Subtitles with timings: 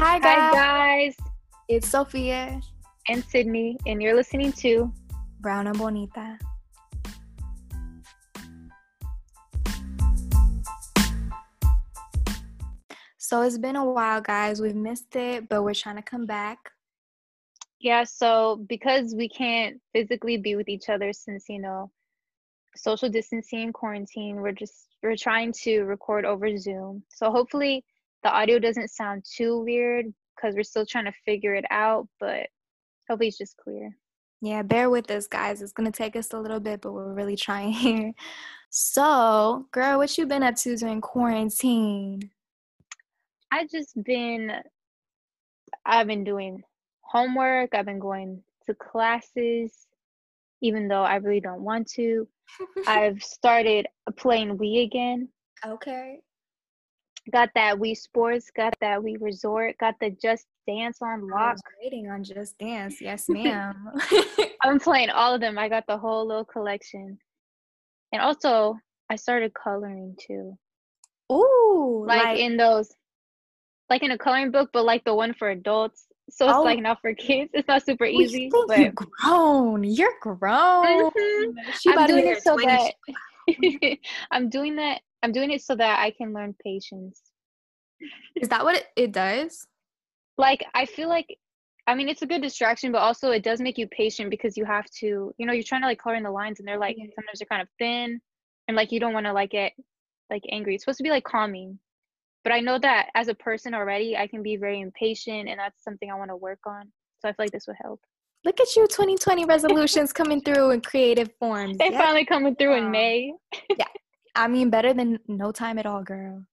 [0.00, 0.38] Hi guys.
[0.38, 1.16] Hi guys,
[1.66, 2.60] It's Sophia,
[3.08, 4.92] and Sydney, and you're listening to
[5.40, 6.38] Brown and Bonita.
[13.16, 14.62] So it's been a while, guys.
[14.62, 16.58] We've missed it, but we're trying to come back.
[17.80, 21.90] Yeah, so because we can't physically be with each other since, you know,
[22.76, 27.02] social distancing and quarantine, we're just we're trying to record over Zoom.
[27.08, 27.84] So hopefully
[28.22, 32.48] the audio doesn't sound too weird because we're still trying to figure it out, but
[33.08, 33.96] hopefully it's just clear.
[34.40, 35.62] Yeah, bear with us, guys.
[35.62, 38.12] It's gonna take us a little bit, but we're really trying here.
[38.70, 42.30] So, girl, what you been up to during quarantine?
[43.50, 44.52] I just been
[45.84, 46.62] I've been doing
[47.00, 49.86] homework, I've been going to classes
[50.60, 52.26] even though I really don't want to.
[52.86, 55.28] I've started playing Wii again.
[55.66, 56.20] okay.
[57.30, 61.56] Got that Wii Sports, got that Wii Resort, got the Just Dance on lock.
[61.82, 63.00] waiting on Just Dance.
[63.00, 63.74] Yes, ma'am.
[64.62, 65.58] I'm playing all of them.
[65.58, 67.18] I got the whole little collection.
[68.12, 68.76] And also,
[69.10, 70.56] I started coloring too.
[71.30, 72.90] Ooh, Like, in those
[73.90, 76.06] like in a coloring book, but like the one for adults.
[76.30, 76.62] So it's Oh.
[76.62, 77.50] like not for kids.
[77.54, 78.50] It's not super easy.
[78.50, 79.82] think But you're grown.
[79.82, 81.10] You're grown.
[81.10, 81.54] Mhm.
[81.86, 82.90] I'm doing it so her 20s.
[83.48, 83.98] that
[84.30, 87.20] I'm doing that I'm doing it so that I can learn patience.
[88.36, 89.66] Is that what it, it does?
[90.38, 91.36] like i feel like
[91.88, 94.64] i mean it's a good distraction but also it does make you patient because you
[94.64, 96.94] have to you know you're trying to like color in the lines and they're like
[96.96, 97.06] Yeah.
[97.16, 98.20] sometimes they're kind of thin
[98.68, 99.72] and like you don't want to like get
[100.30, 101.76] like angry it's supposed to be like calming
[102.44, 105.82] but i know that as a person already i can be very impatient and that's
[105.82, 106.84] something i want to work on
[107.18, 108.00] so i feel like this would help
[108.44, 111.78] Look at you, 2020 resolutions coming through in creative forms.
[111.78, 112.00] they Yes.
[112.00, 112.84] finally coming through ma'am.
[112.84, 113.32] in may
[114.38, 116.44] I mean, better than no time at all, girl.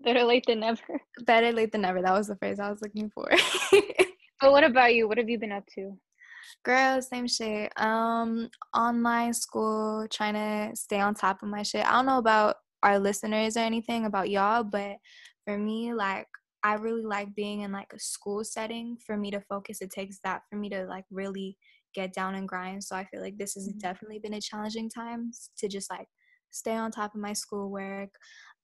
[0.00, 2.02] better late than never Better late than never.
[2.02, 3.28] That was the phrase I was looking for.
[4.40, 5.96] but what about you what have you been up to
[6.64, 7.72] girl, same shit.
[7.80, 11.86] Um, online school, trying to stay on top of my shit.
[11.86, 14.96] I don't know about our listeners or anything about y'all, but
[15.46, 16.26] for me, like
[16.62, 18.96] I really like being in like a school setting.
[19.06, 21.56] For me to focus, it takes that for me to like really
[21.94, 22.84] get down and grind.
[22.84, 23.78] So I feel like this has Mhm.
[23.80, 26.08] definitely been a challenging time to just like
[26.50, 28.10] stay on top of my schoolwork.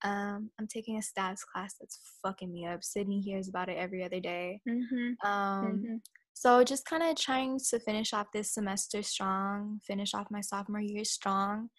[0.04, 2.84] Um, I'm taking a stats class that's fucking me up.
[2.84, 4.60] Sydney hears about it every other day.
[4.68, 5.28] mm-hmm.
[5.28, 5.96] Um, hmm
[6.38, 10.82] so just kind of trying to finish off this semester strong, finish off my sophomore
[10.82, 11.70] year strong.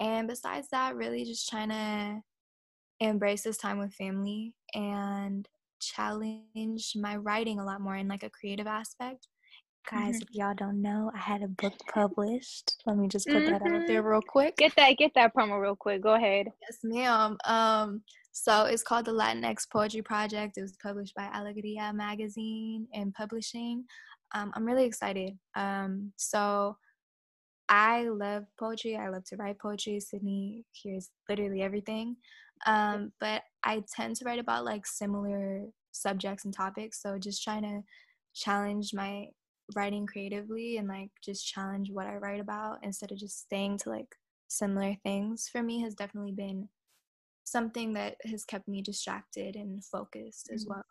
[0.00, 2.20] And besides that, really just trying to
[2.98, 5.48] embrace this time with family and
[5.80, 9.28] challenge my writing a lot more in like a creative aspect.
[9.90, 10.22] Guys, Mhm.
[10.22, 12.80] if y'all don't know, I had a book published.
[12.86, 14.56] Let me just put that out there real quick.
[14.56, 17.36] get that get that promo real quick go ahead Yes, ma'am.
[17.44, 20.56] Um, so it's called the Latinx Poetry Project.
[20.56, 23.84] It was published by Alegria Magazine and Publishing.
[24.32, 25.38] Um, I'm really excited.
[25.54, 26.78] Um, so
[27.68, 28.96] I love poetry.
[28.96, 29.98] I love to write poetry.
[30.00, 32.16] Sydney hears literally everything.
[32.66, 37.02] Um, but I tend to write about like similar subjects and topics.
[37.02, 37.82] So just trying to
[38.34, 39.28] challenge my
[39.74, 43.90] writing creatively and like just challenge what I write about instead of just staying to
[43.90, 44.16] like
[44.48, 46.68] similar things for me has definitely been
[47.44, 50.68] something that has kept me distracted and focused as Mhm.
[50.68, 50.84] well.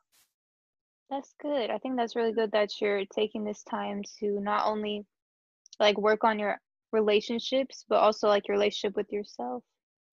[1.09, 1.69] That's good.
[1.69, 5.05] I think that's really good that you're taking this time to not only
[5.79, 6.59] like work on your
[6.91, 9.63] relationships, but also like your relationship with yourself.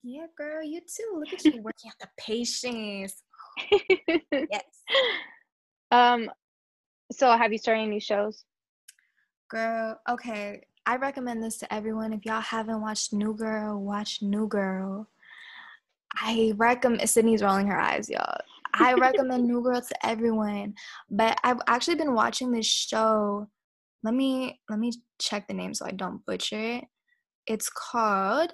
[0.03, 1.17] Yeah, girl, you too.
[1.19, 3.23] Look at you working out the patience.
[4.51, 4.85] Yes.
[5.91, 6.31] um,
[7.13, 8.45] so have you started any shows?
[9.51, 10.63] Girl, okay.
[10.87, 12.13] I recommend this to everyone.
[12.13, 15.09] If y'all haven't watched New Girl, watch New Girl.
[16.15, 18.39] I recommend Sydney's rolling her eyes, y'all.
[18.75, 20.75] I recommend New Girl to everyone.
[21.11, 23.49] But I've actually been watching this show.
[24.03, 26.85] Let me let me check the name so I don't butcher it.
[27.47, 28.53] It's called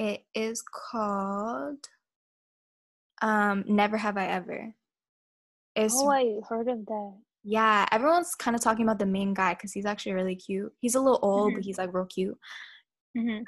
[0.00, 1.86] it is called
[3.22, 4.74] um Never Have I Ever.
[5.74, 7.14] It's Oh, I heard of that.
[7.42, 10.72] yeah, everyone's kind of talking about the main guy because he's actually really cute.
[10.80, 11.64] He's a little old, but Mhm.
[11.64, 12.38] he's like real cute.
[13.16, 13.38] hmm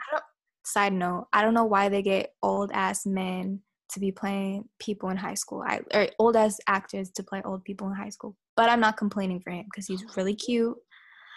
[0.65, 5.11] Side note, I don't know why they get old ass men to be playing people
[5.11, 5.63] in high school.
[5.67, 8.37] I or old ass actors to play old people in high school.
[8.57, 10.77] But I'm not complaining for him because he's really cute.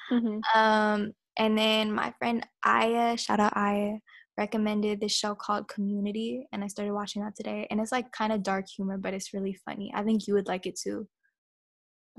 [0.09, 3.95] hmm Um, and then my friend Aya, shout out Aya,
[4.37, 7.67] recommended this show called Community, and I started watching that today.
[7.69, 9.91] And it's like kind of dark humor, but it's really funny.
[9.95, 11.07] I think you would like it too.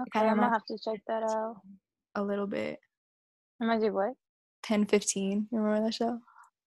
[0.01, 1.57] Okay, I'm gonna have to check that out.
[2.15, 2.79] A little bit.
[3.61, 4.13] Reminds you of what?
[4.63, 5.49] Pen, 15.
[5.51, 6.19] You remember that show?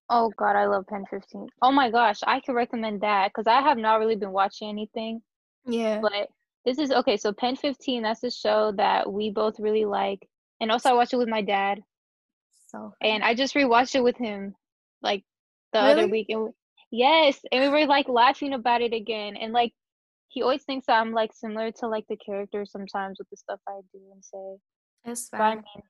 [0.10, 1.48] Oh God, I love Pen 15.
[1.62, 5.22] Oh my gosh, I could recommend that because I have not really been watching anything.
[5.66, 6.00] Yeah.
[6.02, 6.30] But
[6.66, 7.18] this is okay.
[7.18, 10.28] So Pen 15, that's a show that we both really like.
[10.62, 11.80] And also I watched it with my dad.
[12.68, 14.56] So And I just rewatched it with him
[15.02, 15.24] like
[15.74, 15.92] the Really?
[15.92, 16.28] other week.
[16.30, 16.50] And we,
[16.92, 19.36] yes, and we were like laughing about it again.
[19.38, 19.74] And like
[20.30, 23.60] he always thinks that I'm like similar to like the character sometimes with the stuff
[23.68, 25.12] I do and say.
[25.12, 25.84] it's But I mean,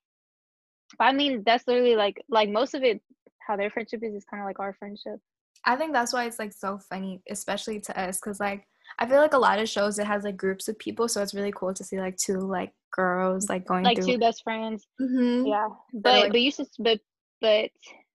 [0.97, 3.01] but I mean that's literally like like most of it.
[3.47, 5.19] How their friendship is is kind of like our friendship.
[5.65, 8.63] I think that's why it's like so funny, especially to us, because like
[8.99, 11.33] I feel like a lot of shows it has like groups of people, so it's
[11.33, 14.05] really cool to see like two like girls like going Like through.
[14.13, 14.87] two best friends.
[15.01, 15.47] Mhm.
[15.47, 16.99] Yeah, are, but like- but you should but
[17.41, 17.71] but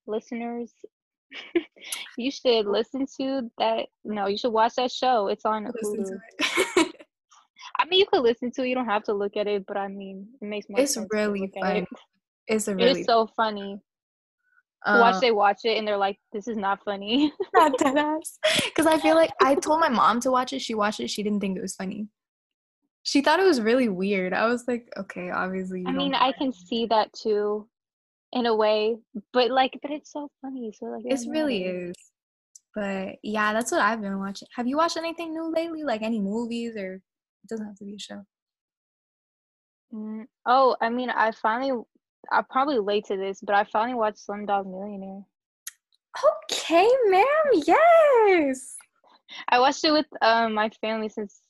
[0.06, 0.72] listeners,
[2.18, 3.86] you should listen to that.
[4.04, 5.28] No, you should watch that show.
[5.28, 6.18] It's on Hulu.
[6.76, 6.96] it.
[7.78, 8.68] I mean, you could listen to it.
[8.68, 11.40] You don't have to look at it, but I mean, it makes more It's really
[11.40, 11.76] look at fun.
[11.76, 11.88] It.
[12.46, 13.80] it's a really is so funny.
[14.86, 18.38] Um, watch they watch it and they're like, "This is not funny." not dead ass.
[18.64, 20.60] Because I feel like I told my mom to watch it.
[20.60, 21.08] She watched it.
[21.08, 22.08] She didn't think it was funny.
[23.02, 24.32] She thought it was really weird.
[24.32, 25.84] I was like, okay, obviously.
[25.86, 27.68] I mean, I can see that too,
[28.34, 28.96] in a way.
[29.32, 30.72] But like, but it's so funny.
[30.78, 31.94] So like, it really is.
[32.74, 34.48] But yeah, that's what I've been watching.
[34.56, 35.84] Have you watched anything new lately?
[35.84, 38.22] Like any movies or it doesn't have to be a show.
[39.92, 41.80] Mm, Oh, I mean, I finally.
[42.32, 45.22] I'm probably late to this, but I finally watched Slumdog Millionaire.
[46.50, 47.62] Okay, ma'am.
[47.66, 48.76] Yes.
[49.50, 51.40] I watched it with um my family since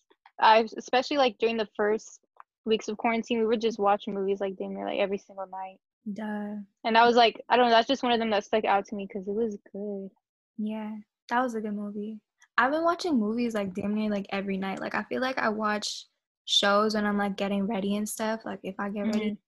[0.41, 2.21] I, especially like during the first
[2.65, 5.79] weeks of quarantine, we would just watch movies like damn near like every single night.
[6.13, 6.57] Duh.
[6.85, 8.85] And I was like, I don't know, that's just one of them that stuck out
[8.87, 10.11] to me because it was good.
[10.59, 10.95] Yeah,
[11.31, 12.21] that was a good movie.
[12.57, 14.81] I've been watching movies like damn near like every night.
[14.81, 16.07] Like I feel like I watch
[16.45, 18.41] shows when I'm like getting ready and stuff.
[18.45, 19.39] Like if I get ready,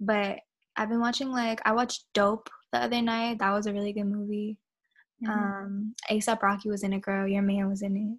[0.00, 0.40] but
[0.76, 3.38] I've been watching like I watched Dope the other night.
[3.38, 4.58] That was a really good movie.
[5.24, 5.28] Mhm.
[5.30, 7.02] Um, ASAP Rocky was in it.
[7.02, 8.18] Girl, your man was in it.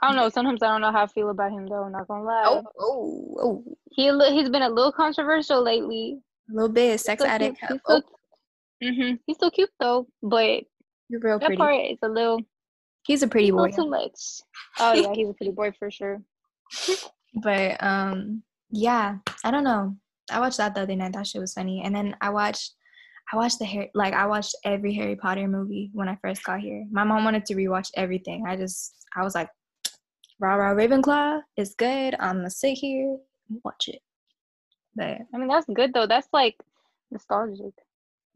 [0.00, 0.28] I don't know.
[0.28, 1.88] Sometimes I don't know how I feel about him though.
[1.88, 2.42] Not gonna lie.
[2.78, 6.20] oh, oh, He he's been a little controversial lately.
[6.50, 7.58] a little bit sex addict.
[7.58, 7.70] cute.
[7.72, 10.62] He's Oh, still, hmm He's still cute though, but
[11.08, 11.58] you're real that pretty.
[11.58, 12.40] part is a little,
[13.06, 13.70] He's a pretty boy.
[13.70, 14.40] too much.
[14.78, 16.22] Oh yeah, he's a pretty boy for sure.
[17.34, 19.94] But um, yeah, I don't know.
[20.30, 21.12] I watched that the other night.
[21.12, 21.82] That shit was funny.
[21.84, 22.72] And then I watched,
[23.32, 26.60] I watched the Harry, like I watched every Harry Potter movie when I first got
[26.60, 26.86] here.
[26.90, 28.44] My mom wanted to rewatch everything.
[28.46, 29.48] I just, I was like,
[30.40, 32.14] rah rah Ravenclaw is good.
[32.18, 33.18] I'm gonna sit here
[33.48, 34.02] and watch it.
[34.94, 36.06] But I mean, that's good though.
[36.06, 36.56] That's like
[37.10, 37.74] nostalgic.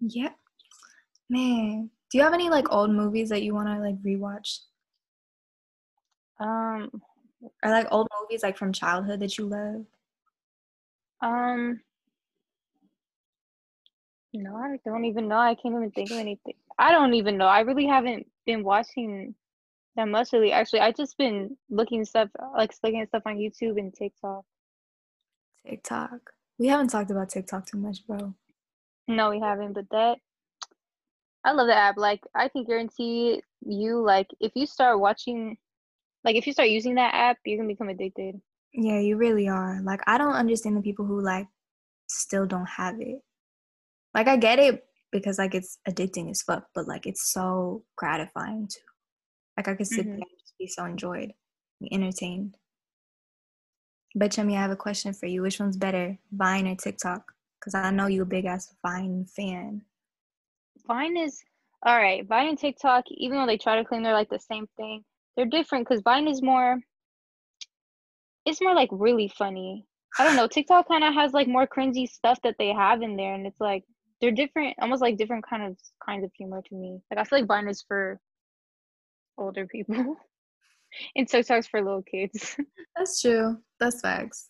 [0.01, 0.31] yeah,
[1.31, 1.91] man.
[2.11, 4.61] Do you have any like old movies that you want to like rewatch,
[6.41, 7.03] Um,
[7.65, 9.87] or like old movies like from childhood that you love?
[11.21, 11.81] um,
[14.35, 15.37] no, I don't even know.
[15.39, 16.55] I can't even think of anything.
[16.79, 17.47] I don't even know.
[17.47, 19.35] I really haven't been watching
[19.97, 20.53] that much lately.
[20.53, 24.45] Actually, I just been looking stuff like looking at stuff on YouTube and TikTok.
[25.67, 26.21] TikTok.
[26.59, 28.35] We haven't talked about TikTok too much, bro.
[29.09, 30.19] No, we haven't, but that
[31.45, 31.97] I love the app.
[31.97, 35.57] Like I can guarantee you, like if you start watching,
[36.25, 38.41] like if you start using that app, you're gonna become addicted.
[38.73, 39.81] Yeah, you really are.
[39.83, 41.47] Like, I don't understand the people who like
[42.09, 43.21] still don't have it.
[44.15, 48.69] Like, I get it because like it's addicting as fuck, but like it's so gratifying
[48.69, 48.92] too.
[49.57, 50.17] Like, I could sit Mhm.
[50.17, 51.33] there and just be so enjoyed,
[51.81, 52.57] be entertained.
[54.15, 55.43] But Chummy, I have a question for you.
[55.43, 57.33] Which one's better, Vine or TikTok?
[57.59, 59.83] Because I know you're a big ass Vine fan.
[60.87, 61.43] Vine is
[61.85, 62.27] all right.
[62.27, 65.05] Vine and TikTok, even though they try to claim they're like the same thing,
[65.37, 66.79] they're different because Vine is more.
[68.45, 69.87] It's more like really funny.
[70.19, 70.47] I don't know.
[70.53, 73.61] TikTok kind of has like more cringy stuff that they have in there, and it's
[73.61, 73.85] like
[74.21, 77.01] they're different, almost like different kind of kinds of humor to me.
[77.11, 78.21] Like I feel like Vine is for
[79.39, 80.17] older people,
[81.17, 82.57] and TikTok's for little kids.
[82.97, 83.59] That's true.
[83.81, 84.49] That's facts.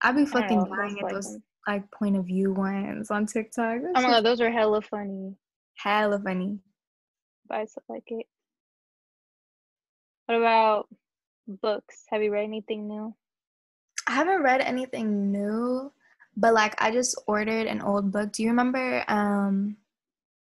[0.00, 1.42] I be fucking dying at like those them.
[1.66, 3.80] like point of view ones on TikTok.
[3.96, 5.34] Oh my god, those are hella funny.
[5.76, 6.60] hella funny.
[7.48, 8.26] But I still like it.
[10.26, 10.88] What about
[11.46, 12.04] books?
[12.10, 13.14] Have you read anything new?
[14.06, 15.92] I haven't read anything new,
[16.36, 18.32] but like I just ordered an old book.
[18.32, 19.76] Do you remember um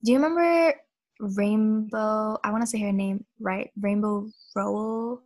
[0.05, 0.75] do you remember
[1.21, 3.71] Rainbow I want to say her name right?
[3.81, 5.23] Rainbow Rowell?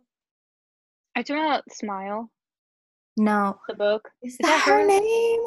[1.15, 2.29] I talking about Smile,
[3.17, 3.57] No.
[3.69, 4.09] the book.
[4.21, 4.87] Is that that her her?
[4.87, 5.39] name?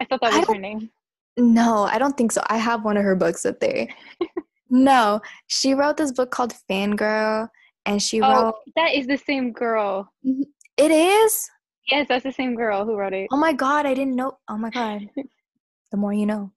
[0.00, 0.90] I thought that was her name.
[1.36, 2.42] No, I don't think so.
[2.48, 3.88] I have one of her books up there.
[4.70, 7.48] no, she wrote this book called Fangirl
[7.86, 10.10] and she Oh, wrote that is the same girl.
[10.26, 10.42] Mm-hmm.
[10.78, 11.48] It is?
[11.90, 13.28] Yes, that's the same girl who wrote it.
[13.30, 14.38] Oh my god, I didn't know.
[14.48, 15.08] Oh my god.
[15.90, 16.50] the more you know.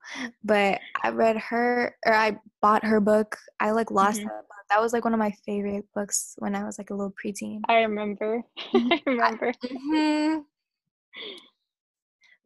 [0.44, 3.38] But I read her or I bought her book.
[3.60, 4.26] I like lost Mhm.
[4.26, 6.94] that book that was like one of my favorite books when I was like a
[6.94, 7.62] little preteen.
[7.68, 8.44] I remember.
[8.74, 9.54] I remember.
[9.62, 10.40] hmm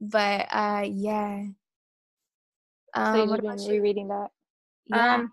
[0.02, 1.44] But uh, yeah.
[2.96, 3.72] so Um, you've what been about you?
[3.72, 4.30] rereading that.
[4.88, 5.16] Yeah.
[5.16, 5.32] Um,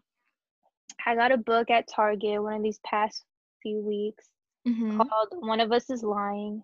[1.04, 3.24] I got a book at Target one of these past
[3.62, 4.28] few weeks
[4.66, 6.62] hmm called "One of Us Is Lying."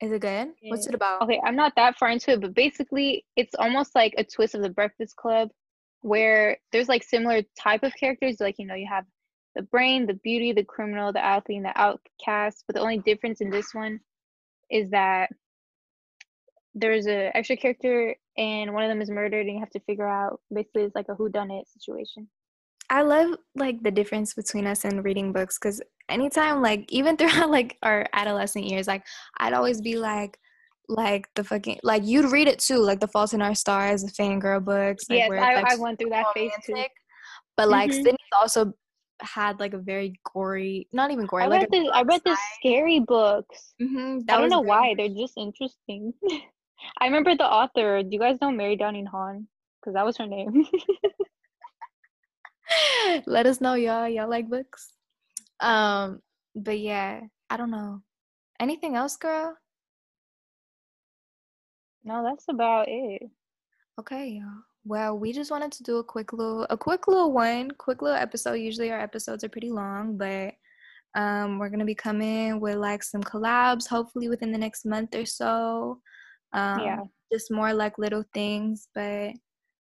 [0.00, 0.52] Is it good?
[0.68, 1.22] What's it about?
[1.22, 4.62] Okay, I'm not that far into it, but basically, it's almost like a twist of
[4.62, 5.50] The Breakfast Club,
[6.02, 8.36] where there's like similar type of characters.
[8.40, 9.04] Like you know, you have
[9.56, 12.64] the brain, the beauty, the criminal, the athlete, and the outcast.
[12.66, 14.00] But the only difference in this one
[14.70, 15.30] is that
[16.74, 20.08] there's a extra character, and one of them is murdered, and you have to figure
[20.08, 20.40] out.
[20.52, 22.28] Basically, it's like a whodunit situation.
[22.90, 27.50] I love like the difference between us and reading books because anytime like even throughout
[27.50, 29.04] like our adolescent years, like
[29.38, 30.38] I'd always be like
[30.90, 34.10] like the fucking like you'd read it too, like the Fault in Our Stars, the
[34.10, 36.74] fangirl books, like yes, where I, like I went through that phase too.
[37.56, 37.94] But like Mhm.
[37.94, 38.72] Sydney's also
[39.20, 42.36] had like a very gory, not even gory, I like read the I read the
[42.58, 43.74] scary books.
[43.80, 46.12] hmm I don't know why they're just interesting.
[46.98, 48.02] I remember the author.
[48.02, 49.46] Do you guys know Mary Downing Hahn?
[49.80, 50.66] Because that was her name.
[53.26, 54.08] Let us know, y'all.
[54.08, 54.92] Y'all like books.
[55.60, 56.20] Um,
[56.54, 58.02] but yeah, I don't know.
[58.58, 59.56] Anything else, girl?
[62.10, 63.22] No, that's about it.
[63.98, 64.62] Okay, y'all.
[64.84, 68.16] Well, we just wanted to do a quick little, a quick little one, quick little
[68.16, 68.54] episode.
[68.54, 70.54] Usually our episodes are pretty long, but
[71.14, 75.26] um, we're gonna be coming with like some collabs, hopefully within the next month or
[75.26, 76.00] so.
[76.52, 77.00] Um, Yeah.
[77.32, 79.32] just more like little things, but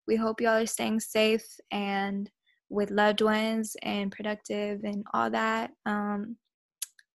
[0.06, 2.30] we hope y'all are staying safe and
[2.70, 5.70] with loved ones and productive and all that.
[5.86, 6.36] Um,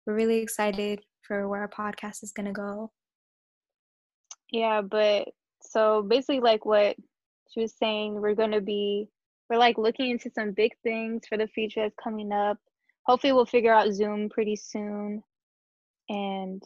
[0.06, 2.92] we're really excited for where our podcast is gonna go.
[4.52, 5.28] Yeah, but
[5.62, 6.96] so basically, like what
[7.52, 9.08] she was saying, we're gonna be
[9.50, 12.58] we're like looking into some big things for the future that's coming up.
[13.04, 15.24] Hopefully, we'll figure out Zoom pretty soon.
[16.10, 16.64] And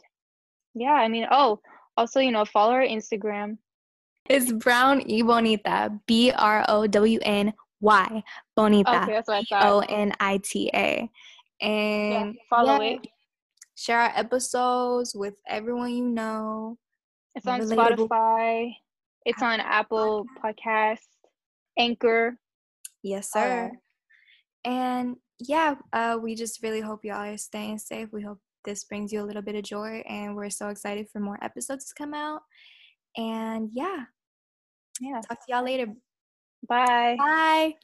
[0.74, 1.60] yeah, I mean, oh,
[1.96, 3.58] also, you know, follow our Instagram.
[4.28, 8.22] It's Brown y Bonita, B R O W N Y
[8.56, 9.66] Bonita, Okay, that's what I thought.
[9.66, 11.08] O N I T A.
[11.60, 13.06] Yeah, And follow yeah, it.
[13.76, 16.78] Share our episodes with everyone you know.
[17.34, 18.72] It's on relatable Spotify.
[19.24, 20.98] It's on Apple Podcast,
[21.78, 22.38] Anchor.
[23.02, 23.70] Yes, sir.
[24.64, 24.70] that.
[24.70, 28.08] And yeah, uh, we just really hope y'all are staying safe.
[28.12, 31.20] We hope this brings you a little bit of joy, and we're so excited for
[31.20, 32.40] more episodes to come out.
[33.16, 34.04] And yeah,
[35.00, 35.20] Yeah.
[35.20, 35.86] talk to y'all later.
[36.68, 37.16] Bye.
[37.18, 37.74] Bye.